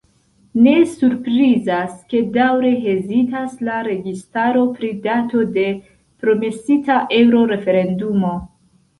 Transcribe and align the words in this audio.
Ne 0.67 0.71
surprizas, 0.91 1.89
ke 2.13 2.21
daŭre 2.37 2.71
hezitas 2.85 3.53
la 3.67 3.75
registaro 3.87 4.63
pri 4.79 4.89
dato 5.03 5.43
de 5.59 5.65
promesita 6.25 6.97
eŭro-referendumo. 7.19 8.33